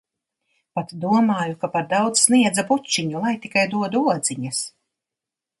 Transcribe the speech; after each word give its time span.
Pat 0.77 0.93
domāju, 1.03 1.57
ka 1.65 1.69
par 1.75 1.85
daudz 1.93 2.23
sniedza 2.29 2.65
bučiņu, 2.71 3.23
lai 3.27 3.37
tikai 3.47 3.69
dodu 3.75 4.03
odziņas. 4.17 4.67